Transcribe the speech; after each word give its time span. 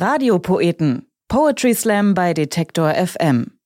Radiopoeten. 0.00 1.10
Poetry 1.26 1.74
Slam 1.74 2.14
bei 2.14 2.32
Detektor 2.32 2.94
FM. 2.94 3.58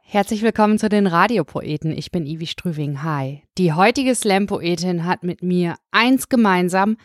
Herzlich 0.00 0.40
willkommen 0.40 0.78
zu 0.78 0.88
den 0.88 1.06
Radiopoeten. 1.06 1.92
Ich 1.92 2.10
bin 2.10 2.24
Ivi 2.24 2.46
Strüving. 2.46 3.02
Hi. 3.02 3.42
Die 3.58 3.74
heutige 3.74 4.14
Slam-Poetin 4.14 5.04
hat 5.04 5.24
mit 5.24 5.42
mir 5.42 5.74
eins 5.90 6.30
gemeinsam, 6.30 6.96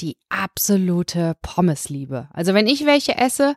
die 0.00 0.16
absolute 0.30 1.36
Pommesliebe. 1.42 2.28
Also 2.32 2.54
wenn 2.54 2.66
ich 2.66 2.86
welche 2.86 3.16
esse, 3.16 3.54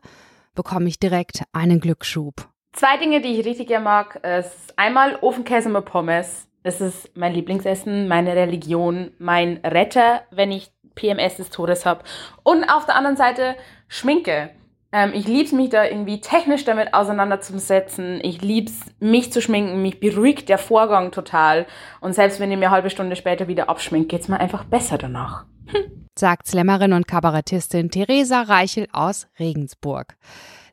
bekomme 0.54 0.90
ich 0.90 1.00
direkt 1.00 1.42
einen 1.52 1.80
Glücksschub. 1.80 2.48
Zwei 2.74 2.98
Dinge, 2.98 3.22
die 3.22 3.40
ich 3.40 3.48
richtig 3.48 3.70
gerne 3.70 3.86
mag, 3.86 4.24
ist 4.24 4.78
einmal 4.78 5.16
Ofenkäse 5.22 5.70
mit 5.70 5.86
Pommes. 5.86 6.48
Das 6.62 6.82
ist 6.82 7.10
mein 7.18 7.34
Lieblingsessen, 7.34 8.08
meine 8.08 8.36
Religion, 8.36 9.10
mein 9.18 9.58
Retter, 9.64 10.22
wenn 10.30 10.52
ich 10.52 10.72
PMS 10.96 11.38
des 11.38 11.50
Todes 11.50 11.86
habe. 11.86 12.04
Und 12.44 12.64
auf 12.66 12.86
der 12.86 12.96
anderen 12.96 13.18
Seite 13.18 13.56
Schminke. 13.88 14.50
Ähm, 14.92 15.12
ich 15.14 15.28
liebe 15.28 15.46
es, 15.46 15.52
mich 15.52 15.70
da 15.70 15.86
irgendwie 15.86 16.22
technisch 16.22 16.64
damit 16.66 16.94
auseinanderzusetzen. 16.94 18.20
Ich 18.24 18.42
liebe 18.42 18.72
es, 18.72 18.80
mich 19.00 19.32
zu 19.32 19.42
schminken. 19.42 19.82
Mich 19.82 20.00
beruhigt 20.00 20.50
der 20.50 20.58
Vorgang 20.58 21.12
total. 21.12 21.66
Und 22.02 22.14
selbst 22.14 22.40
wenn 22.40 22.52
ich 22.52 22.58
mir 22.58 22.68
eine 22.68 22.76
halbe 22.76 22.90
Stunde 22.90 23.16
später 23.16 23.48
wieder 23.48 23.70
abschminke, 23.70 24.18
es 24.18 24.28
mir 24.28 24.40
einfach 24.40 24.64
besser 24.64 24.98
danach. 24.98 25.46
Hm. 25.68 26.08
Sagt 26.18 26.48
Slammerin 26.48 26.94
und 26.94 27.08
Kabarettistin 27.08 27.92
Theresa 27.92 28.44
Reichel 28.44 28.88
aus 28.94 29.28
Regensburg. 29.38 30.16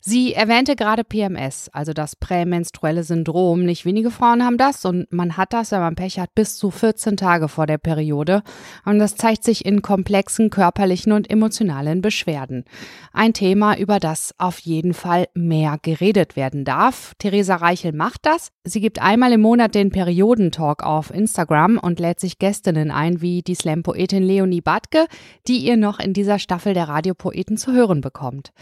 Sie 0.04 0.34
erwähnte 0.34 0.74
gerade 0.74 1.04
PMS, 1.04 1.68
also 1.72 1.92
das 1.92 2.16
prämenstruelle 2.16 3.04
Syndrom. 3.04 3.64
Nicht 3.64 3.84
wenige 3.84 4.10
Frauen 4.10 4.44
haben 4.44 4.58
das 4.58 4.84
und 4.84 5.12
man 5.12 5.36
hat 5.36 5.52
das, 5.52 5.70
wenn 5.70 5.78
man 5.78 5.94
Pech 5.94 6.18
hat, 6.18 6.34
bis 6.34 6.56
zu 6.56 6.72
14 6.72 7.16
Tage 7.16 7.46
vor 7.46 7.68
der 7.68 7.78
Periode. 7.78 8.42
Und 8.84 8.98
das 8.98 9.14
zeigt 9.14 9.44
sich 9.44 9.64
in 9.64 9.80
komplexen 9.80 10.50
körperlichen 10.50 11.12
und 11.12 11.30
emotionalen 11.30 12.02
Beschwerden. 12.02 12.64
Ein 13.12 13.32
Thema, 13.32 13.78
über 13.78 14.00
das 14.00 14.34
auf 14.38 14.58
jeden 14.58 14.92
Fall 14.92 15.28
mehr 15.34 15.78
geredet 15.80 16.34
werden 16.34 16.64
darf. 16.64 17.12
Theresa 17.18 17.54
Reichel 17.54 17.92
macht 17.92 18.26
das. 18.26 18.48
Sie 18.64 18.80
gibt 18.80 19.00
einmal 19.00 19.30
im 19.32 19.42
Monat 19.42 19.76
den 19.76 19.92
Periodentalk 19.92 20.82
auf 20.82 21.14
Instagram 21.14 21.78
und 21.78 22.00
lädt 22.00 22.18
sich 22.18 22.40
Gästinnen 22.40 22.90
ein, 22.90 23.20
wie 23.20 23.42
die 23.42 23.54
Slam-Poetin 23.54 24.24
Leonie 24.24 24.62
Badke, 24.62 25.06
die 25.46 25.58
ihr 25.58 25.76
noch 25.76 26.00
in 26.00 26.12
dieser 26.12 26.40
Staffel 26.40 26.74
der 26.74 26.88
Radiopoeten 26.88 27.56
zu 27.56 27.72
hören 27.72 28.00
bekommt. 28.00 28.52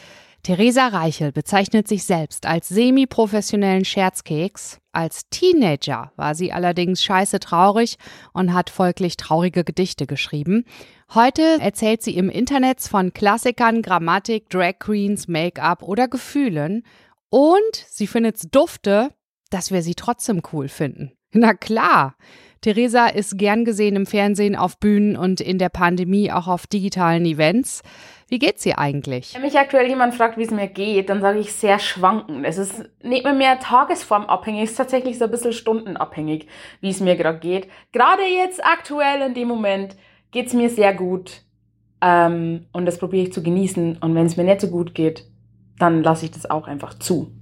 Theresa 0.43 0.89
Reichel 0.89 1.33
bezeichnet 1.33 1.87
sich 1.87 2.05
selbst 2.05 2.47
als 2.47 2.69
semi-professionellen 2.69 3.85
Scherzkeks. 3.85 4.79
Als 4.93 5.29
Teenager 5.29 6.13
war 6.17 6.35
sie 6.35 6.53
allerdings 6.53 7.03
scheiße 7.05 7.41
traurig 7.41 7.97
und 8.33 8.55
hat 8.55 8.71
folglich 8.71 9.19
traurige 9.19 9.65
Gedichte 9.65 10.07
geschrieben. 10.07 10.65
Heute 11.13 11.59
erzählt 11.61 12.03
sie 12.03 12.17
im 12.17 12.31
Internet 12.31 12.81
von 12.81 13.13
Klassikern, 13.13 13.83
Grammatik, 13.83 14.49
Drag 14.49 14.79
Queens, 14.79 15.29
Make-up 15.29 15.83
oder 15.83 16.09
Gefühlen. 16.09 16.85
Und 17.29 17.87
sie 17.89 18.07
findet's 18.07 18.49
dufte, 18.51 19.11
dass 19.51 19.71
wir 19.71 19.83
sie 19.83 19.95
trotzdem 19.95 20.43
cool 20.53 20.69
finden. 20.69 21.13
Na 21.33 21.55
klar. 21.55 22.17
Theresa 22.63 23.07
ist 23.07 23.39
gern 23.39 23.65
gesehen 23.65 23.97
im 23.97 24.05
Fernsehen, 24.05 24.55
auf 24.55 24.79
Bühnen 24.79 25.17
und 25.17 25.41
in 25.41 25.59
der 25.59 25.71
Pandemie 25.71 26.31
auch 26.31 26.47
auf 26.47 26.67
digitalen 26.67 27.25
Events. 27.25 27.83
Wie 28.31 28.39
geht's 28.39 28.63
dir 28.63 28.79
eigentlich? 28.79 29.35
Wenn 29.35 29.43
mich 29.43 29.59
aktuell 29.59 29.89
jemand 29.89 30.15
fragt, 30.15 30.39
wie 30.39 30.45
es 30.45 30.53
mir 30.53 30.69
geht, 30.69 31.09
dann 31.09 31.21
sage 31.21 31.41
ich 31.41 31.53
sehr 31.53 31.81
schwankend. 31.81 32.47
Es 32.47 32.59
ist 32.59 32.89
nicht 33.03 33.25
mehr, 33.25 33.35
mehr 33.35 33.59
tagesformabhängig, 33.59 34.63
es 34.63 34.71
ist 34.71 34.77
tatsächlich 34.77 35.19
so 35.19 35.25
ein 35.25 35.33
bisschen 35.33 35.53
stundenabhängig, 35.53 36.47
wie 36.81 36.91
es 36.91 37.01
mir 37.01 37.17
gerade 37.17 37.41
geht. 37.41 37.67
Gerade 37.91 38.23
jetzt 38.23 38.65
aktuell 38.65 39.23
in 39.23 39.35
dem 39.35 39.49
Moment 39.49 39.97
geht's 40.31 40.55
mir 40.55 40.71
sehr 40.71 40.95
gut. 40.95 41.43
Ähm, 42.01 42.67
und 42.73 42.87
das 42.87 42.99
probiere 42.99 43.25
ich 43.25 43.33
zu 43.33 43.43
genießen. 43.43 43.99
Und 44.01 44.15
wenn 44.15 44.27
es 44.27 44.37
mir 44.37 44.45
nicht 44.45 44.61
so 44.61 44.69
gut 44.69 44.95
geht, 44.95 45.25
dann 45.81 46.05
lasse 46.05 46.27
ich 46.27 46.31
das 46.31 46.49
auch 46.49 46.69
einfach 46.69 47.01
zu. 47.01 47.33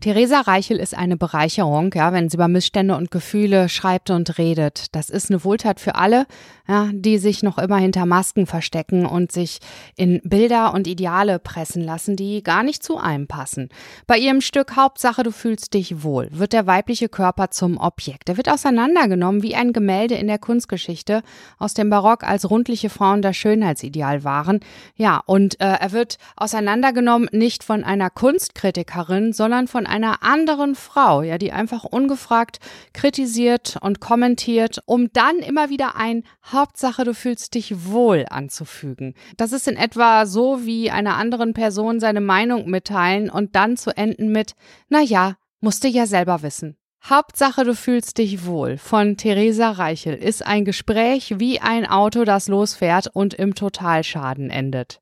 Theresa 0.00 0.40
Reichel 0.40 0.78
ist 0.78 0.96
eine 0.96 1.16
Bereicherung, 1.16 1.92
ja, 1.94 2.12
wenn 2.12 2.28
sie 2.28 2.36
über 2.36 2.48
Missstände 2.48 2.96
und 2.96 3.10
Gefühle 3.10 3.68
schreibt 3.68 4.10
und 4.10 4.38
redet. 4.38 4.86
Das 4.92 5.10
ist 5.10 5.30
eine 5.30 5.44
Wohltat 5.44 5.78
für 5.78 5.94
alle, 5.94 6.26
ja, 6.66 6.88
die 6.92 7.18
sich 7.18 7.42
noch 7.42 7.58
immer 7.58 7.76
hinter 7.76 8.06
Masken 8.06 8.46
verstecken 8.46 9.04
und 9.04 9.30
sich 9.30 9.58
in 9.96 10.20
Bilder 10.24 10.72
und 10.72 10.86
Ideale 10.86 11.38
pressen 11.38 11.82
lassen, 11.82 12.16
die 12.16 12.42
gar 12.42 12.62
nicht 12.62 12.82
zu 12.82 12.96
einem 12.96 13.26
passen. 13.26 13.68
Bei 14.06 14.16
ihrem 14.16 14.40
Stück 14.40 14.76
Hauptsache 14.76 15.22
du 15.22 15.32
fühlst 15.32 15.74
dich 15.74 16.02
wohl 16.02 16.28
wird 16.30 16.52
der 16.52 16.66
weibliche 16.66 17.08
Körper 17.08 17.50
zum 17.50 17.76
Objekt. 17.76 18.28
Er 18.28 18.36
wird 18.36 18.48
auseinandergenommen 18.48 19.42
wie 19.42 19.54
ein 19.54 19.72
Gemälde 19.72 20.14
in 20.14 20.26
der 20.26 20.38
Kunstgeschichte 20.38 21.22
aus 21.58 21.74
dem 21.74 21.90
Barock, 21.90 22.24
als 22.24 22.50
rundliche 22.50 22.90
Frauen 22.90 23.22
das 23.22 23.36
Schönheitsideal 23.36 24.24
waren. 24.24 24.60
Ja, 24.96 25.22
und 25.26 25.60
äh, 25.60 25.76
er 25.80 25.92
wird 25.92 26.18
auseinandergenommen 26.36 27.28
nicht 27.32 27.64
von 27.64 27.84
einer 27.84 28.10
Kunstkritikerin, 28.10 29.32
sondern 29.32 29.68
von 29.68 29.86
einer 29.90 30.22
anderen 30.22 30.74
Frau, 30.74 31.22
ja, 31.22 31.36
die 31.36 31.52
einfach 31.52 31.84
ungefragt 31.84 32.58
kritisiert 32.94 33.76
und 33.80 34.00
kommentiert, 34.00 34.80
um 34.86 35.12
dann 35.12 35.40
immer 35.40 35.68
wieder 35.68 35.96
ein 35.96 36.24
Hauptsache 36.44 37.04
du 37.04 37.12
fühlst 37.12 37.54
dich 37.54 37.86
wohl 37.86 38.26
anzufügen. 38.30 39.14
Das 39.36 39.52
ist 39.52 39.68
in 39.68 39.76
etwa 39.76 40.24
so 40.26 40.64
wie 40.64 40.90
einer 40.90 41.16
anderen 41.16 41.52
Person 41.52 42.00
seine 42.00 42.20
Meinung 42.20 42.70
mitteilen 42.70 43.28
und 43.28 43.56
dann 43.56 43.76
zu 43.76 43.96
enden 43.96 44.32
mit, 44.32 44.54
na 44.88 45.00
ja, 45.00 45.36
musste 45.60 45.88
ja 45.88 46.06
selber 46.06 46.42
wissen. 46.42 46.76
Hauptsache 47.02 47.64
du 47.64 47.74
fühlst 47.74 48.18
dich 48.18 48.44
wohl 48.44 48.76
von 48.76 49.16
Theresa 49.16 49.70
Reichel 49.70 50.14
ist 50.14 50.46
ein 50.46 50.64
Gespräch 50.64 51.38
wie 51.38 51.60
ein 51.60 51.86
Auto, 51.86 52.24
das 52.24 52.48
losfährt 52.48 53.08
und 53.12 53.34
im 53.34 53.54
Totalschaden 53.54 54.50
endet. 54.50 55.00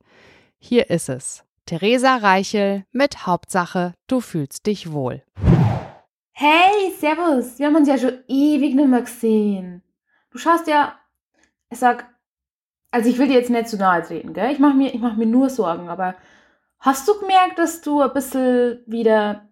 Hier 0.59 0.91
ist 0.91 1.09
es. 1.09 1.45
Theresa 1.69 2.17
Reichel 2.17 2.87
mit 2.93 3.27
Hauptsache, 3.27 3.93
du 4.07 4.23
fühlst 4.23 4.65
dich 4.65 4.91
wohl. 4.91 5.23
Hey, 6.33 6.95
Servus, 6.99 7.59
wir 7.59 7.67
haben 7.67 7.77
uns 7.77 7.89
ja 7.89 7.99
schon 7.99 8.25
ewig 8.27 8.75
nicht 8.75 8.89
mehr 8.89 9.03
gesehen. 9.03 9.83
Du 10.31 10.39
schaust 10.39 10.67
ja, 10.67 10.99
ich 11.69 11.79
sag, 11.79 12.09
also 12.91 13.11
ich 13.11 13.19
will 13.19 13.29
dir 13.29 13.35
jetzt 13.35 13.51
nicht 13.51 13.69
zu 13.69 13.77
nahe 13.77 14.03
treten, 14.03 14.33
gell? 14.33 14.51
Ich 14.51 14.59
mache 14.59 14.79
mir, 14.79 14.97
mach 14.97 15.17
mir 15.17 15.27
nur 15.27 15.51
Sorgen, 15.51 15.91
aber 15.91 16.15
hast 16.79 17.07
du 17.07 17.21
gemerkt, 17.21 17.59
dass 17.59 17.83
du 17.83 18.01
ein 18.01 18.15
bisschen 18.15 18.83
wieder 18.87 19.47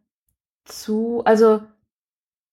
zu, 0.64 1.20
also, 1.26 1.64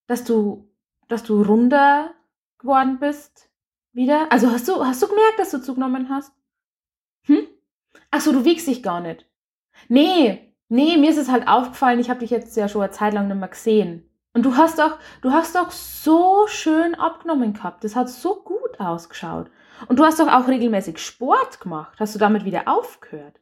dass 0.06 0.24
du, 0.24 0.70
dass 1.08 1.22
du 1.22 1.40
runder 1.40 2.12
geworden 2.58 2.98
bist? 2.98 3.48
Wieder? 3.94 4.30
Also 4.30 4.50
hast 4.50 4.68
du, 4.68 4.84
hast 4.84 5.02
du 5.02 5.08
gemerkt, 5.08 5.38
dass 5.38 5.52
du 5.52 5.62
zugenommen 5.62 6.10
hast? 6.10 6.34
Hm? 7.22 7.46
Achso, 8.10 8.30
du 8.30 8.44
wiegst 8.44 8.66
dich 8.66 8.82
gar 8.82 9.00
nicht. 9.00 9.26
Nee, 9.88 10.54
nee, 10.68 10.96
mir 10.96 11.10
ist 11.10 11.18
es 11.18 11.30
halt 11.30 11.48
aufgefallen, 11.48 12.00
ich 12.00 12.10
habe 12.10 12.20
dich 12.20 12.30
jetzt 12.30 12.56
ja 12.56 12.68
schon 12.68 12.82
eine 12.82 12.90
Zeit 12.90 13.14
lang 13.14 13.28
nicht 13.28 13.38
mehr 13.38 13.48
gesehen. 13.48 14.10
Und 14.34 14.42
du 14.44 14.56
hast 14.56 14.78
doch, 14.80 14.98
du 15.22 15.30
hast 15.30 15.54
doch 15.54 15.70
so 15.70 16.46
schön 16.48 16.96
abgenommen 16.96 17.52
gehabt. 17.52 17.84
Das 17.84 17.94
hat 17.94 18.08
so 18.08 18.42
gut 18.42 18.80
ausgeschaut. 18.80 19.48
Und 19.86 19.98
du 19.98 20.04
hast 20.04 20.18
doch 20.18 20.28
auch 20.28 20.48
regelmäßig 20.48 20.98
Sport 20.98 21.60
gemacht. 21.60 21.98
Hast 22.00 22.14
du 22.14 22.18
damit 22.18 22.44
wieder 22.44 22.66
aufgehört? 22.66 23.40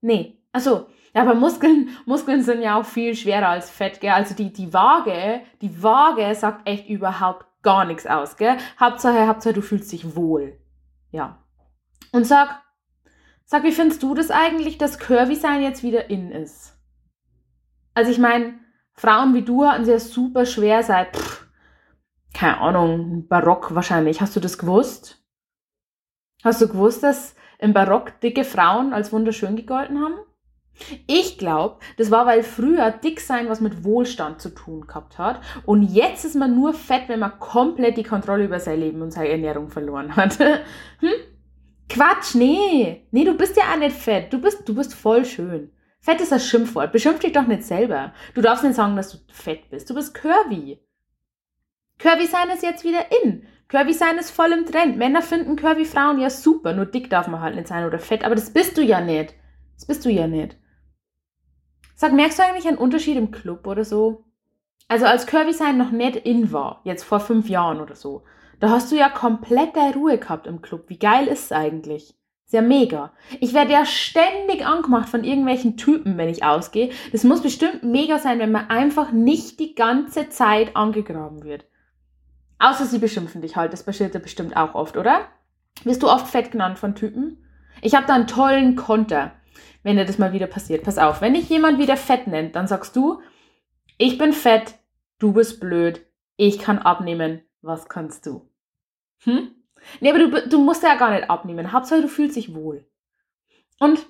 Nee. 0.00 0.42
Also, 0.52 0.86
ja, 1.14 1.22
aber 1.22 1.34
Muskeln, 1.34 1.90
Muskeln 2.06 2.42
sind 2.42 2.62
ja 2.62 2.80
auch 2.80 2.86
viel 2.86 3.14
schwerer 3.14 3.48
als 3.48 3.70
Fett, 3.70 4.00
gell? 4.00 4.12
Also 4.12 4.34
die, 4.34 4.50
die 4.50 4.72
Waage, 4.72 5.42
die 5.60 5.82
Waage 5.82 6.34
sagt 6.34 6.66
echt 6.66 6.88
überhaupt 6.88 7.44
gar 7.62 7.84
nichts 7.84 8.06
aus, 8.06 8.36
gell? 8.36 8.56
Hauptsache, 8.80 9.26
Hauptsache, 9.26 9.54
du 9.54 9.60
fühlst 9.60 9.92
dich 9.92 10.16
wohl. 10.16 10.58
Ja. 11.10 11.44
Und 12.12 12.24
sag, 12.24 12.62
Sag, 13.50 13.62
wie 13.62 13.72
findest 13.72 14.02
du 14.02 14.14
das 14.14 14.30
eigentlich, 14.30 14.76
dass 14.76 14.98
Curvy-Sein 14.98 15.62
jetzt 15.62 15.82
wieder 15.82 16.10
in 16.10 16.30
ist? 16.30 16.78
Also 17.94 18.10
ich 18.10 18.18
meine, 18.18 18.58
Frauen 18.92 19.32
wie 19.32 19.40
du 19.40 19.64
hatten 19.64 19.84
es 19.84 19.88
ja 19.88 19.98
super 19.98 20.44
schwer 20.44 20.82
seit, 20.82 21.16
pff, 21.16 21.46
keine 22.34 22.58
Ahnung, 22.58 23.26
Barock 23.26 23.74
wahrscheinlich. 23.74 24.20
Hast 24.20 24.36
du 24.36 24.40
das 24.40 24.58
gewusst? 24.58 25.24
Hast 26.44 26.60
du 26.60 26.68
gewusst, 26.68 27.02
dass 27.02 27.34
im 27.58 27.72
Barock 27.72 28.20
dicke 28.20 28.44
Frauen 28.44 28.92
als 28.92 29.14
wunderschön 29.14 29.56
gegolten 29.56 29.98
haben? 29.98 30.18
Ich 31.06 31.38
glaube, 31.38 31.78
das 31.96 32.10
war, 32.10 32.26
weil 32.26 32.42
früher 32.42 32.90
dick 32.90 33.18
sein 33.18 33.48
was 33.48 33.62
mit 33.62 33.82
Wohlstand 33.82 34.42
zu 34.42 34.50
tun 34.50 34.86
gehabt 34.86 35.16
hat. 35.16 35.40
Und 35.64 35.84
jetzt 35.84 36.26
ist 36.26 36.36
man 36.36 36.54
nur 36.54 36.74
fett, 36.74 37.08
wenn 37.08 37.20
man 37.20 37.38
komplett 37.38 37.96
die 37.96 38.04
Kontrolle 38.04 38.44
über 38.44 38.60
sein 38.60 38.78
Leben 38.78 39.00
und 39.00 39.10
seine 39.10 39.30
Ernährung 39.30 39.70
verloren 39.70 40.16
hat. 40.16 40.38
hm? 41.00 41.37
Quatsch, 41.88 42.34
nee. 42.34 43.06
Nee, 43.10 43.24
du 43.24 43.34
bist 43.34 43.56
ja 43.56 43.64
auch 43.72 43.78
nicht 43.78 43.96
fett. 43.96 44.32
Du 44.32 44.40
bist, 44.40 44.68
du 44.68 44.74
bist 44.74 44.94
voll 44.94 45.24
schön. 45.24 45.70
Fett 46.00 46.20
ist 46.20 46.32
das 46.32 46.46
Schimpfwort. 46.46 46.92
Beschimpf 46.92 47.20
dich 47.20 47.32
doch 47.32 47.46
nicht 47.46 47.64
selber. 47.64 48.12
Du 48.34 48.40
darfst 48.40 48.64
nicht 48.64 48.76
sagen, 48.76 48.96
dass 48.96 49.10
du 49.10 49.18
fett 49.32 49.68
bist. 49.70 49.88
Du 49.90 49.94
bist 49.94 50.14
curvy. 50.14 50.80
Curvy 51.98 52.26
sein 52.26 52.50
ist 52.50 52.62
jetzt 52.62 52.84
wieder 52.84 53.06
in. 53.22 53.46
Curvy 53.68 53.92
sein 53.92 54.18
ist 54.18 54.30
voll 54.30 54.52
im 54.52 54.66
Trend. 54.66 54.96
Männer 54.96 55.22
finden 55.22 55.56
curvy 55.56 55.84
Frauen 55.84 56.20
ja 56.20 56.30
super. 56.30 56.72
Nur 56.72 56.86
dick 56.86 57.10
darf 57.10 57.28
man 57.28 57.40
halt 57.40 57.56
nicht 57.56 57.68
sein 57.68 57.84
oder 57.84 57.98
fett. 57.98 58.24
Aber 58.24 58.34
das 58.34 58.52
bist 58.52 58.76
du 58.78 58.82
ja 58.82 59.00
nicht. 59.00 59.34
Das 59.74 59.86
bist 59.86 60.04
du 60.04 60.10
ja 60.10 60.26
nicht. 60.26 60.56
Sag, 61.94 62.12
merkst 62.12 62.38
du 62.38 62.44
eigentlich 62.44 62.68
einen 62.68 62.78
Unterschied 62.78 63.16
im 63.16 63.30
Club 63.30 63.66
oder 63.66 63.84
so? 63.84 64.24
Also 64.86 65.04
als 65.04 65.26
curvy 65.26 65.52
sein 65.52 65.76
noch 65.76 65.90
nicht 65.90 66.16
in 66.16 66.52
war. 66.52 66.80
Jetzt 66.84 67.04
vor 67.04 67.20
fünf 67.20 67.48
Jahren 67.48 67.80
oder 67.80 67.94
so. 67.94 68.24
Da 68.60 68.70
hast 68.70 68.90
du 68.90 68.96
ja 68.96 69.08
komplett 69.08 69.76
der 69.76 69.94
Ruhe 69.94 70.18
gehabt 70.18 70.46
im 70.46 70.62
Club. 70.62 70.84
Wie 70.88 70.98
geil 70.98 71.28
ist 71.28 71.46
es 71.46 71.52
eigentlich? 71.52 72.14
Ist 72.44 72.54
ja 72.54 72.62
mega. 72.62 73.12
Ich 73.40 73.52
werde 73.54 73.72
ja 73.72 73.84
ständig 73.84 74.64
angemacht 74.66 75.08
von 75.08 75.22
irgendwelchen 75.22 75.76
Typen, 75.76 76.16
wenn 76.16 76.30
ich 76.30 76.44
ausgehe. 76.44 76.90
Das 77.12 77.22
muss 77.22 77.42
bestimmt 77.42 77.82
mega 77.82 78.18
sein, 78.18 78.38
wenn 78.38 78.50
man 78.50 78.70
einfach 78.70 79.12
nicht 79.12 79.60
die 79.60 79.74
ganze 79.74 80.30
Zeit 80.30 80.74
angegraben 80.74 81.44
wird. 81.44 81.66
Außer 82.58 82.86
sie 82.86 82.98
beschimpfen 82.98 83.42
dich 83.42 83.54
halt. 83.56 83.72
Das 83.72 83.84
passiert 83.84 84.14
ja 84.14 84.20
bestimmt 84.20 84.56
auch 84.56 84.74
oft, 84.74 84.96
oder? 84.96 85.26
Wirst 85.84 86.02
du 86.02 86.08
oft 86.08 86.26
fett 86.26 86.50
genannt 86.50 86.78
von 86.78 86.94
Typen? 86.94 87.44
Ich 87.82 87.94
habe 87.94 88.06
da 88.06 88.14
einen 88.14 88.26
tollen 88.26 88.74
Konter, 88.74 89.32
wenn 89.84 89.96
dir 89.96 90.04
das 90.04 90.18
mal 90.18 90.32
wieder 90.32 90.48
passiert. 90.48 90.82
Pass 90.82 90.98
auf, 90.98 91.20
wenn 91.20 91.34
dich 91.34 91.48
jemand 91.48 91.78
wieder 91.78 91.96
fett 91.96 92.26
nennt, 92.26 92.56
dann 92.56 92.66
sagst 92.66 92.96
du, 92.96 93.20
ich 93.98 94.18
bin 94.18 94.32
fett, 94.32 94.74
du 95.18 95.32
bist 95.32 95.60
blöd, 95.60 96.04
ich 96.36 96.58
kann 96.58 96.78
abnehmen, 96.78 97.42
was 97.62 97.88
kannst 97.88 98.26
du? 98.26 98.47
Hm? 99.24 99.54
Nee, 100.00 100.10
aber 100.10 100.18
du, 100.18 100.48
du 100.48 100.58
musst 100.58 100.82
ja 100.82 100.94
gar 100.96 101.10
nicht 101.10 101.30
abnehmen. 101.30 101.72
Hauptsache, 101.72 102.02
du 102.02 102.08
fühlst 102.08 102.36
dich 102.36 102.54
wohl. 102.54 102.84
Und 103.78 104.06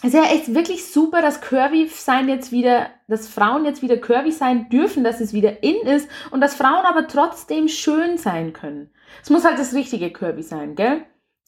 es 0.00 0.14
ist 0.14 0.14
ja 0.14 0.24
echt 0.24 0.54
wirklich 0.54 0.86
super, 0.86 1.22
dass 1.22 1.40
Curvy 1.40 1.88
sein 1.88 2.28
jetzt 2.28 2.52
wieder, 2.52 2.88
dass 3.08 3.28
Frauen 3.28 3.64
jetzt 3.64 3.82
wieder 3.82 3.96
curvy 3.96 4.30
sein 4.30 4.68
dürfen, 4.68 5.02
dass 5.02 5.20
es 5.20 5.32
wieder 5.32 5.62
in 5.64 5.76
ist 5.86 6.08
und 6.30 6.40
dass 6.40 6.54
Frauen 6.54 6.84
aber 6.84 7.08
trotzdem 7.08 7.66
schön 7.66 8.16
sein 8.16 8.52
können. 8.52 8.90
Es 9.22 9.30
muss 9.30 9.44
halt 9.44 9.58
das 9.58 9.74
richtige 9.74 10.12
Curvy 10.12 10.42
sein, 10.42 10.76
gell? 10.76 11.04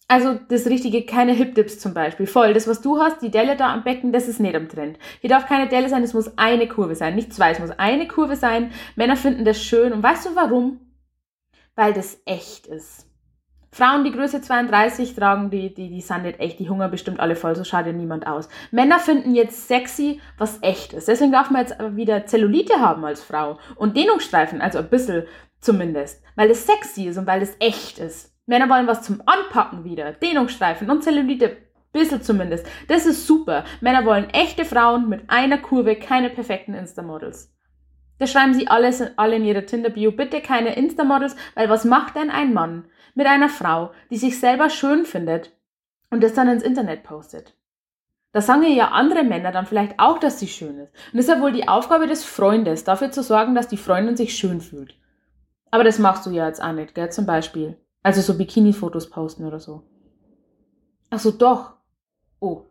Also 0.09 0.35
das 0.49 0.67
richtige, 0.67 1.07
keine 1.07 1.33
Hip-Dips 1.33 1.79
zum 1.79 1.95
Beispiel. 1.95 2.27
Voll, 2.27 2.53
das 2.53 2.67
was 2.67 2.81
du 2.81 2.99
hast, 3.01 3.23
die 3.23 3.31
Delle 3.31 3.55
da 3.55 3.73
am 3.73 3.85
Becken, 3.85 4.11
das 4.11 4.27
ist 4.27 4.41
nicht 4.41 4.57
am 4.57 4.69
Trend. 4.69 4.99
Hier 5.21 5.31
darf 5.31 5.47
keine 5.47 5.69
Delle 5.69 5.89
sein, 5.89 6.03
es 6.03 6.15
muss 6.15 6.37
eine 6.37 6.67
Kurve 6.67 6.97
sein, 6.97 7.15
nicht 7.15 7.33
zwei, 7.33 7.53
es 7.53 7.61
muss 7.61 7.71
eine 7.71 8.09
Kurve 8.09 8.35
sein. 8.35 8.73
Männer 8.97 9.15
finden 9.15 9.45
das 9.45 9.63
schön 9.63 9.93
und 9.93 10.03
weißt 10.03 10.27
du 10.27 10.35
warum? 10.35 10.81
Weil 11.75 11.93
das 11.93 12.21
echt 12.25 12.67
ist. 12.67 13.07
Frauen, 13.73 14.03
die 14.03 14.11
Größe 14.11 14.41
32 14.41 15.15
tragen, 15.15 15.51
die, 15.51 15.73
die, 15.73 15.91
die 15.91 16.01
sind 16.01 16.25
nicht 16.25 16.41
echt, 16.41 16.59
die 16.59 16.69
hungern 16.69 16.91
bestimmt 16.91 17.21
alle 17.21 17.37
voll, 17.37 17.55
so 17.55 17.63
schaut 17.63 17.87
niemand 17.87 18.27
aus. 18.27 18.49
Männer 18.73 18.99
finden 18.99 19.35
jetzt 19.35 19.69
sexy, 19.69 20.21
was 20.39 20.59
echt 20.63 20.93
ist. 20.93 21.07
Deswegen 21.07 21.31
darf 21.31 21.51
man 21.51 21.63
jetzt 21.63 21.77
wieder 21.95 22.27
Zellulite 22.27 22.81
haben 22.81 23.05
als 23.05 23.23
Frau 23.23 23.59
und 23.77 23.97
Dehnungsstreifen, 23.97 24.61
also 24.61 24.79
ein 24.79 24.89
bisschen 24.89 25.25
zumindest, 25.61 26.23
weil 26.35 26.51
es 26.51 26.67
sexy 26.67 27.07
ist 27.07 27.17
und 27.17 27.29
weil 27.29 27.43
es 27.43 27.55
echt 27.61 28.01
ist. 28.01 28.35
Männer 28.47 28.69
wollen 28.69 28.89
was 28.89 29.03
zum 29.03 29.23
Anpacken 29.27 29.85
wieder, 29.85 30.13
Dehnungsstreifen 30.13 30.91
und 30.91 31.05
Zellulite, 31.05 31.57
bisschen 31.93 32.23
zumindest. 32.23 32.67
Das 32.89 33.07
ist 33.07 33.27
super. 33.27 33.65
Männer 33.81 34.05
wollen 34.05 34.31
echte 34.31 34.65
Frauen 34.65 35.09
mit 35.09 35.29
einer 35.29 35.59
Kurve, 35.59 35.95
keine 35.97 36.31
perfekten 36.31 36.75
Insta-Models. 36.75 37.53
Das 38.21 38.31
schreiben 38.31 38.55
sie 38.55 38.69
alles, 38.69 39.03
alle 39.17 39.37
in 39.37 39.45
ihrer 39.45 39.67
Tinder-Bio. 39.67 40.13
Bitte 40.13 40.41
keine 40.41 40.77
Insta-Models, 40.77 41.35
weil 41.57 41.69
was 41.69 41.85
macht 41.85 42.15
denn 42.15 42.31
ein 42.31 42.55
Mann? 42.55 42.85
mit 43.15 43.27
einer 43.27 43.49
Frau, 43.49 43.91
die 44.11 44.17
sich 44.17 44.39
selber 44.39 44.71
schön 44.71 45.05
findet 45.05 45.53
und 46.11 46.23
das 46.23 46.35
dann 46.35 46.49
ins 46.49 46.63
Internet 46.63 47.03
postet. 47.03 47.55
Da 48.33 48.41
sagen 48.41 48.63
ja 48.63 48.93
andere 48.93 49.25
Männer 49.25 49.51
dann 49.51 49.67
vielleicht 49.67 49.99
auch, 49.99 50.19
dass 50.19 50.39
sie 50.39 50.47
schön 50.47 50.79
ist. 50.79 50.95
Und 51.13 51.19
das 51.19 51.27
ist 51.27 51.29
ja 51.29 51.41
wohl 51.41 51.53
die 51.53 51.69
Aufgabe 51.69 52.07
des 52.07 52.25
Freundes, 52.25 52.85
dafür 52.85 53.11
zu 53.11 53.23
sorgen, 53.23 53.55
dass 53.55 53.69
die 53.69 53.77
Freundin 53.77 54.17
sich 54.17 54.37
schön 54.37 54.61
fühlt. 54.61 54.95
Aber 55.73 55.85
das 55.85 55.99
machst 55.99 56.27
du 56.27 56.31
ja 56.31 56.47
jetzt 56.47 56.63
auch 56.63 56.73
nicht, 56.73 56.95
gell, 56.95 57.11
zum 57.11 57.27
Beispiel. 57.27 57.77
Also 58.03 58.21
so 58.21 58.39
Bikini-Fotos 58.39 59.11
posten 59.11 59.45
oder 59.45 59.59
so. 59.59 59.83
Ach 61.11 61.19
so, 61.19 61.33
doch. 61.33 61.75
Oh. 62.39 62.67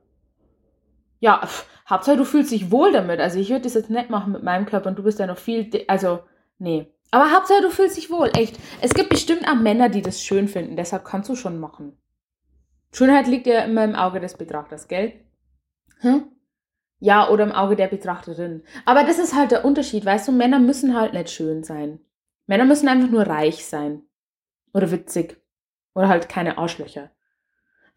Ja, 1.19 1.41
pff, 1.45 1.67
Hauptsache 1.89 2.17
du 2.17 2.25
fühlst 2.25 2.51
dich 2.51 2.71
wohl 2.71 2.91
damit. 2.91 3.19
Also 3.19 3.39
ich 3.39 3.49
würde 3.49 3.63
das 3.63 3.73
jetzt 3.73 3.89
nicht 3.89 4.09
machen 4.09 4.31
mit 4.31 4.43
meinem 4.43 4.65
Körper 4.65 4.89
und 4.89 4.97
du 4.97 5.03
bist 5.03 5.19
ja 5.19 5.27
noch 5.27 5.37
viel, 5.37 5.69
also, 5.87 6.19
nee. 6.57 6.93
Aber 7.11 7.31
Hauptsache, 7.31 7.61
du 7.61 7.71
fühlst 7.71 7.97
dich 7.97 8.11
wohl, 8.11 8.29
echt. 8.35 8.59
Es 8.81 8.93
gibt 8.93 9.09
bestimmt 9.09 9.47
auch 9.47 9.55
Männer, 9.55 9.89
die 9.89 10.01
das 10.01 10.21
schön 10.21 10.47
finden, 10.47 10.75
deshalb 10.75 11.05
kannst 11.05 11.29
du 11.29 11.35
schon 11.35 11.59
machen. 11.59 11.97
Schönheit 12.93 13.27
liegt 13.27 13.47
ja 13.47 13.61
immer 13.61 13.83
im 13.83 13.95
Auge 13.95 14.19
des 14.19 14.35
Betrachters, 14.35 14.87
gell? 14.87 15.13
Hm? 15.99 16.23
Ja, 16.99 17.29
oder 17.29 17.45
im 17.45 17.51
Auge 17.51 17.75
der 17.75 17.87
Betrachterin. 17.87 18.63
Aber 18.85 19.03
das 19.03 19.19
ist 19.19 19.35
halt 19.35 19.51
der 19.51 19.65
Unterschied, 19.65 20.05
weißt 20.05 20.27
du, 20.27 20.31
Männer 20.31 20.59
müssen 20.59 20.95
halt 20.95 21.13
nicht 21.13 21.29
schön 21.29 21.63
sein. 21.63 21.99
Männer 22.45 22.65
müssen 22.65 22.89
einfach 22.89 23.09
nur 23.09 23.23
reich 23.23 23.65
sein. 23.65 24.03
Oder 24.73 24.91
witzig. 24.91 25.41
Oder 25.95 26.09
halt 26.09 26.29
keine 26.29 26.57
Arschlöcher. 26.57 27.11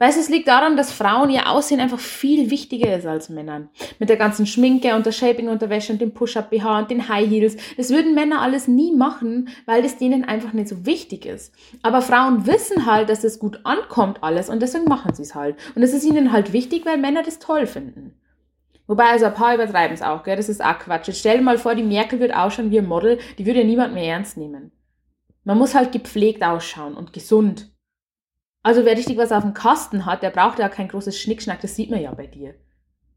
Weißt 0.02 0.16
du, 0.16 0.20
es 0.20 0.28
liegt 0.28 0.48
daran, 0.48 0.76
dass 0.76 0.90
Frauen 0.90 1.30
ihr 1.30 1.48
Aussehen 1.48 1.78
einfach 1.78 2.00
viel 2.00 2.50
wichtiger 2.50 2.96
ist 2.96 3.06
als 3.06 3.28
Männern. 3.28 3.68
Mit 4.00 4.08
der 4.08 4.16
ganzen 4.16 4.46
Schminke 4.46 4.96
und 4.96 5.06
der 5.06 5.12
Shaping-Unterwäsche 5.12 5.92
und 5.92 6.00
dem 6.00 6.12
Push-Up-BH 6.12 6.80
und 6.80 6.90
den 6.90 7.08
High 7.08 7.30
Heels. 7.30 7.56
Das 7.76 7.90
würden 7.90 8.12
Männer 8.12 8.42
alles 8.42 8.66
nie 8.66 8.92
machen, 8.92 9.50
weil 9.64 9.80
das 9.80 9.98
denen 9.98 10.24
einfach 10.24 10.54
nicht 10.54 10.66
so 10.66 10.84
wichtig 10.84 11.24
ist. 11.24 11.54
Aber 11.82 12.02
Frauen 12.02 12.48
wissen 12.48 12.84
halt, 12.84 13.10
dass 13.10 13.22
es 13.22 13.38
gut 13.38 13.60
ankommt 13.62 14.24
alles 14.24 14.48
und 14.48 14.60
deswegen 14.60 14.86
machen 14.86 15.14
sie 15.14 15.22
es 15.22 15.36
halt. 15.36 15.54
Und 15.76 15.84
es 15.84 15.94
ist 15.94 16.02
ihnen 16.02 16.32
halt 16.32 16.52
wichtig, 16.52 16.84
weil 16.84 16.98
Männer 16.98 17.22
das 17.22 17.38
toll 17.38 17.66
finden. 17.66 18.18
Wobei, 18.88 19.04
also 19.04 19.26
ein 19.26 19.34
paar 19.34 19.54
übertreiben 19.54 19.94
es 19.94 20.02
auch, 20.02 20.24
gell? 20.24 20.34
Das 20.34 20.48
ist 20.48 20.64
auch 20.64 20.80
Quatsch. 20.80 21.06
Jetzt 21.06 21.20
stell 21.20 21.38
dir 21.38 21.44
mal 21.44 21.58
vor, 21.58 21.76
die 21.76 21.84
Merkel 21.84 22.18
wird 22.18 22.34
ausschauen 22.34 22.72
wie 22.72 22.80
ein 22.80 22.88
Model, 22.88 23.20
die 23.38 23.46
würde 23.46 23.60
ja 23.60 23.64
niemand 23.64 23.94
mehr 23.94 24.14
ernst 24.14 24.36
nehmen. 24.36 24.72
Man 25.44 25.58
muss 25.58 25.76
halt 25.76 25.92
gepflegt 25.92 26.42
ausschauen 26.42 26.94
und 26.94 27.12
gesund. 27.12 27.71
Also 28.62 28.84
wer 28.84 28.96
richtig 28.96 29.16
was 29.16 29.32
auf 29.32 29.42
dem 29.42 29.54
Kasten 29.54 30.06
hat, 30.06 30.22
der 30.22 30.30
braucht 30.30 30.58
ja 30.58 30.68
kein 30.68 30.88
großes 30.88 31.18
Schnickschnack, 31.18 31.60
das 31.60 31.74
sieht 31.74 31.90
man 31.90 32.00
ja 32.00 32.12
bei 32.12 32.26
dir. 32.26 32.54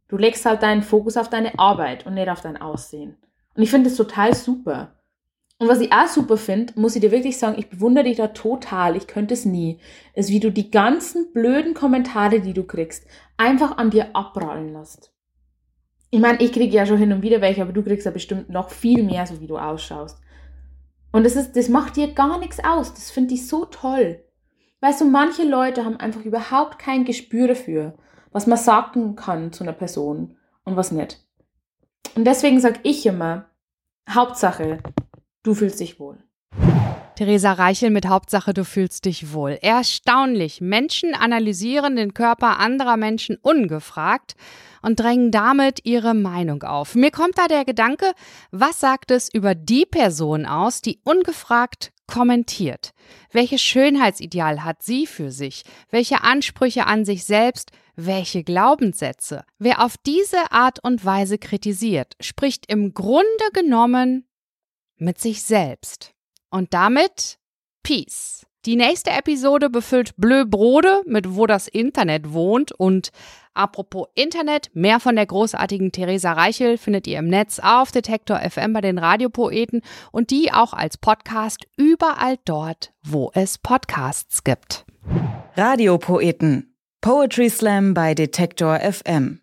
Du 0.07 0.18
legst 0.18 0.45
halt 0.45 0.63
deinen 0.63 0.83
Fokus 0.83 1.18
auf 1.18 1.30
deine 1.30 1.57
Arbeit 1.59 2.06
und 2.06 2.15
nicht 2.15 2.30
auf 2.30 2.42
dein 2.42 2.57
Aussehen. 2.57 3.18
Und 3.56 3.63
ich 3.63 3.69
finde 3.69 3.89
das 3.89 3.97
total 3.97 4.33
super. 4.33 4.95
Und 5.57 5.69
was 5.69 5.80
ich 5.80 5.92
auch 5.94 6.07
super 6.07 6.36
finde, 6.36 6.74
muss 6.75 6.95
ich 6.95 7.01
dir 7.01 7.12
wirklich 7.12 7.38
sagen, 7.38 7.57
ich 7.57 7.69
bewundere 7.69 8.03
dich 8.03 8.18
da 8.18 8.27
total, 8.27 8.97
ich 8.97 9.07
könnte 9.07 9.33
es 9.33 9.45
nie, 9.45 9.80
ist, 10.13 10.30
wie 10.30 10.42
du 10.42 10.51
die 10.51 10.69
ganzen 10.69 11.31
blöden 11.31 11.74
Kommentare, 11.74 12.41
die 12.41 12.53
du 12.53 12.63
kriegst, 12.63 13.07
einfach 13.38 13.77
an 13.77 13.89
dir 13.89 14.15
abprallen 14.15 14.74
lässt. 14.74 15.13
Ich 16.12 16.19
meine, 16.19 16.41
ich 16.41 16.51
kriege 16.51 16.75
ja 16.75 16.86
schon 16.86 16.98
hin 16.98 17.13
und 17.13 17.21
wieder 17.21 17.41
welche, 17.41 17.62
aber 17.62 17.71
du 17.71 17.83
kriegst 17.83 18.06
ja 18.06 18.12
bestimmt 18.12 18.50
noch 18.50 18.69
viel 18.69 19.03
mehr, 19.03 19.25
so 19.25 19.39
wie 19.39 19.48
du 19.48 19.57
ausschaust. 19.57 20.19
Und 21.12 21.24
das 21.24 21.36
ist, 21.38 21.56
das 21.56 21.69
macht 21.69 21.95
dir 21.95 22.13
gar 22.13 22.39
nichts 22.39 22.62
aus. 22.63 22.94
Das 22.94 23.09
finde 23.09 23.33
ich 23.33 23.48
so 23.48 23.65
toll. 23.65 24.21
Weißt 24.81 25.01
du, 25.01 25.06
manche 25.06 25.44
Leute 25.44 25.86
haben 25.86 25.98
einfach 25.98 26.22
überhaupt 26.22 26.80
kein 26.80 27.06
Gespür 27.06 27.48
dafür, 27.48 27.98
was 28.31 28.48
man 28.48 28.57
sagen 28.57 29.16
kann 29.16 29.51
zu 29.51 29.63
einer 29.63 29.74
Person 29.74 30.38
und 30.63 30.75
was 30.75 30.92
nicht. 30.92 31.25
Und 32.16 32.25
deswegen 32.25 32.60
sage 32.60 32.80
ich 32.83 33.06
immer, 33.06 33.45
Hauptsache, 34.10 34.80
du 35.44 35.54
fühlst 35.54 35.80
dich 35.80 36.00
wohl. 36.00 36.18
Theresa 37.15 37.53
Reichel 37.53 37.91
mit 37.91 38.07
Hauptsache, 38.07 38.53
du 38.53 38.65
fühlst 38.65 39.06
dich 39.06 39.31
wohl. 39.31 39.57
Erstaunlich. 39.62 40.59
Menschen 40.59 41.13
analysieren 41.13 41.95
den 41.95 42.13
Körper 42.13 42.59
anderer 42.59 42.97
Menschen 42.97 43.38
ungefragt 43.41 44.36
und 44.81 45.00
drängen 45.00 45.31
damit 45.31 45.79
ihre 45.86 46.13
Meinung 46.13 46.63
auf. 46.63 46.93
Mir 46.93 47.12
kommt 47.12 47.38
da 47.38 47.48
der 47.48 47.63
Gedanke, 47.63 48.12
was 48.51 48.81
sagt 48.81 49.12
es 49.12 49.34
über 49.34 49.55
die 49.55 49.86
Person 49.86 50.45
aus, 50.45 50.81
die 50.81 51.00
ungefragt 51.05 51.93
kommentiert. 52.05 52.91
Welches 53.31 53.62
Schönheitsideal 53.62 54.65
hat 54.65 54.84
sie 54.84 55.07
für 55.07 55.31
sich? 55.31 55.63
Welche 55.89 56.22
Ansprüche 56.22 56.86
an 56.86 57.05
sich 57.05 57.24
selbst? 57.24 57.72
Welche 57.95 58.43
Glaubenssätze? 58.43 59.45
Wer 59.57 59.84
auf 59.84 59.95
diese 59.98 60.51
Art 60.51 60.84
und 60.84 61.05
Weise 61.05 61.38
kritisiert, 61.38 62.15
spricht 62.19 62.65
im 62.69 62.93
Grunde 62.93 63.24
genommen 63.53 64.27
mit 64.98 65.19
sich 65.19 65.43
selbst. 65.43 66.14
Und 66.55 66.74
damit 66.74 67.38
Peace. 67.83 68.45
Die 68.65 68.77
nächste 68.77 69.09
Episode 69.09 69.69
befüllt 69.69 70.15
Bleu 70.15 70.45
Brode 70.45 71.01
mit 71.05 71.35
Wo 71.35 71.47
das 71.47 71.67
Internet 71.67 72.31
wohnt 72.31 72.71
und 72.71 73.12
apropos 73.53 74.07
Internet, 74.15 74.69
mehr 74.74 75.01
von 75.01 75.17
der 75.17 75.25
großartigen 75.25 75.91
Theresa 75.91 76.31
Reichel 76.31 76.77
findet 76.77 77.07
ihr 77.07 77.19
im 77.19 77.27
Netz 77.27 77.59
auf 77.59 77.91
Detektor 77.91 78.39
FM 78.39 78.71
bei 78.71 78.79
den 78.79 78.97
Radiopoeten 78.97 79.81
und 80.13 80.31
die 80.31 80.53
auch 80.53 80.71
als 80.71 80.95
Podcast 80.95 81.67
überall 81.75 82.38
dort, 82.45 82.93
wo 83.03 83.31
es 83.33 83.57
Podcasts 83.57 84.45
gibt. 84.45 84.85
Radiopoeten. 85.57 86.74
Poetry 87.01 87.50
Slam 87.50 87.93
bei 87.93 88.15
Detektor 88.15 88.79
FM. 88.79 89.41